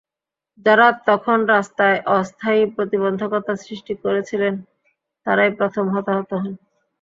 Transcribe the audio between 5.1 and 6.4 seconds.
তাঁরাই প্রথম হতাহত